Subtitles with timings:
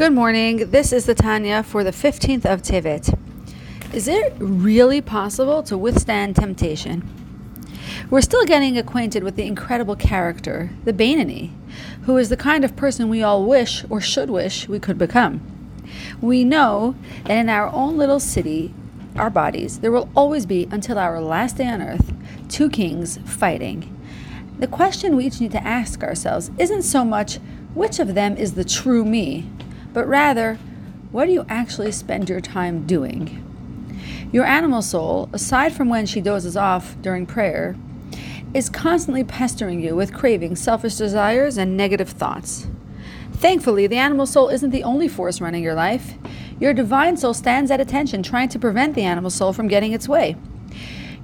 [0.00, 0.70] Good morning.
[0.70, 3.18] This is the Tanya for the 15th of Tevet.
[3.92, 7.06] Is it really possible to withstand temptation?
[8.08, 11.52] We're still getting acquainted with the incredible character, the Beinoni,
[12.04, 15.42] who is the kind of person we all wish or should wish we could become.
[16.22, 16.94] We know
[17.24, 18.72] that in our own little city,
[19.16, 22.14] our bodies, there will always be, until our last day on earth,
[22.48, 23.94] two kings fighting.
[24.60, 27.36] The question we each need to ask ourselves isn't so much
[27.74, 29.46] which of them is the true me,
[29.92, 30.58] but rather,
[31.10, 33.46] what do you actually spend your time doing?
[34.32, 37.76] Your animal soul, aside from when she dozes off during prayer,
[38.54, 42.68] is constantly pestering you with cravings, selfish desires, and negative thoughts.
[43.32, 46.14] Thankfully, the animal soul isn't the only force running your life.
[46.60, 50.08] Your divine soul stands at attention, trying to prevent the animal soul from getting its
[50.08, 50.36] way.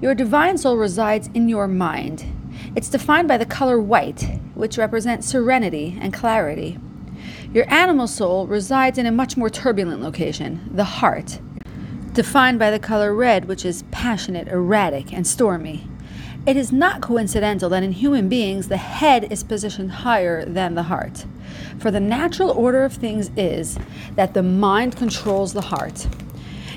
[0.00, 2.24] Your divine soul resides in your mind.
[2.74, 6.78] It's defined by the color white, which represents serenity and clarity.
[7.56, 11.40] Your animal soul resides in a much more turbulent location, the heart,
[12.12, 15.88] defined by the color red, which is passionate, erratic, and stormy.
[16.44, 20.82] It is not coincidental that in human beings the head is positioned higher than the
[20.82, 21.24] heart.
[21.78, 23.78] For the natural order of things is
[24.16, 26.06] that the mind controls the heart.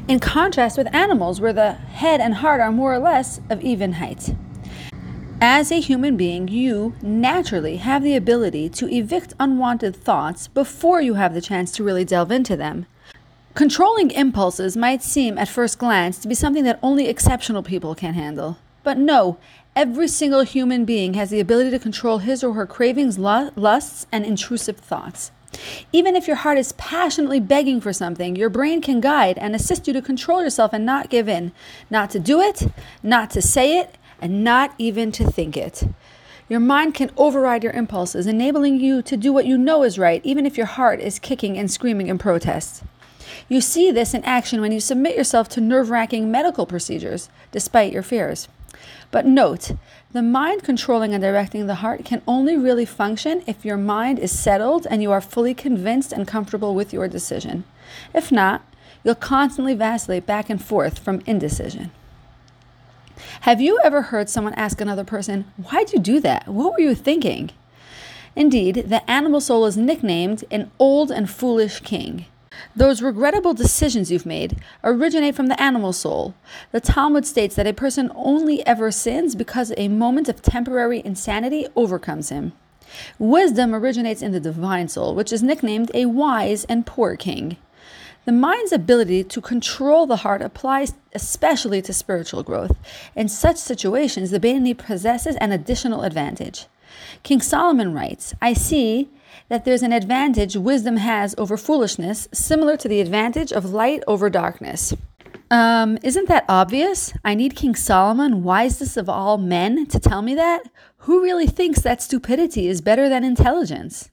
[0.08, 3.91] In contrast with animals, where the head and heart are more or less of even
[3.91, 4.33] height.
[5.42, 11.14] As a human being, you naturally have the ability to evict unwanted thoughts before you
[11.14, 12.88] have the chance to really delve into them.
[13.54, 18.16] Controlling impulses might seem at first glance to be something that only exceptional people can
[18.16, 18.58] handle.
[18.84, 19.38] But no,
[19.78, 24.26] every single human being has the ability to control his or her cravings, lusts, and
[24.26, 25.32] intrusive thoughts.
[25.94, 29.88] Even if your heart is passionately begging for something, your brain can guide and assist
[29.88, 31.54] you to control yourself and not give in.
[31.90, 32.67] Not to do it,
[33.02, 35.84] not to say it, and not even to think it.
[36.50, 40.22] Your mind can override your impulses, enabling you to do what you know is right,
[40.23, 42.84] even if your heart is kicking and screaming in protest.
[43.48, 47.94] You see this in action when you submit yourself to nerve wracking medical procedures, despite
[47.94, 48.48] your fears.
[49.11, 49.71] But note,
[50.11, 54.38] the mind controlling and directing the heart can only really function if your mind is
[54.38, 57.64] settled and you are fully convinced and comfortable with your decision.
[58.14, 58.64] If not,
[59.04, 61.92] you'll constantly vacillate back and forth from indecision.
[63.49, 66.48] Have you ever heard someone ask another person, Why'd you do that?
[66.48, 67.49] What were you thinking?
[68.36, 72.27] Indeed, the animal soul is nicknamed an old and foolish king.
[72.76, 76.36] Those regrettable decisions you've made originate from the animal soul.
[76.71, 81.66] The Talmud states that a person only ever sins because a moment of temporary insanity
[81.76, 82.54] overcomes him.
[83.17, 87.58] Wisdom originates in the divine soul, which is nicknamed a wise and poor king.
[88.30, 92.78] The mind's ability to control the heart applies especially to spiritual growth.
[93.16, 96.67] In such situations, the Beinoni possesses an additional advantage.
[97.23, 99.10] King Solomon writes, I see
[99.48, 104.30] that there's an advantage wisdom has over foolishness, similar to the advantage of light over
[104.30, 104.94] darkness.
[105.50, 107.11] Um, isn't that obvious?
[107.26, 110.70] I need King Solomon, wisest of all men, to tell me that?
[110.98, 114.11] Who really thinks that stupidity is better than intelligence?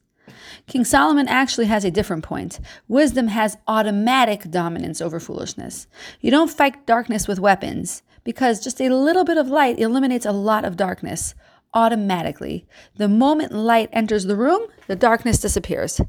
[0.67, 2.61] King Solomon actually has a different point.
[2.89, 5.87] Wisdom has automatic dominance over foolishness.
[6.21, 10.33] You don't fight darkness with weapons, because just a little bit of light eliminates a
[10.33, 11.35] lot of darkness
[11.75, 12.67] automatically.
[12.97, 16.01] The moment light enters the room, the darkness disappears.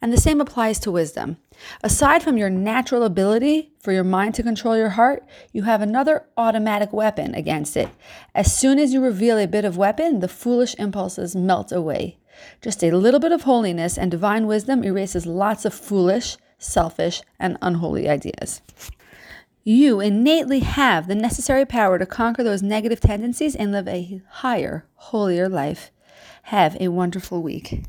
[0.00, 1.38] And the same applies to wisdom.
[1.82, 6.26] Aside from your natural ability for your mind to control your heart, you have another
[6.36, 7.88] automatic weapon against it.
[8.34, 12.18] As soon as you reveal a bit of weapon, the foolish impulses melt away.
[12.60, 17.58] Just a little bit of holiness and divine wisdom erases lots of foolish, selfish, and
[17.62, 18.62] unholy ideas.
[19.64, 24.86] You innately have the necessary power to conquer those negative tendencies and live a higher,
[24.94, 25.90] holier life.
[26.44, 27.82] Have a wonderful week.